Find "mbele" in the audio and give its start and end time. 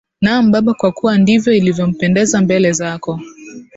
2.41-2.71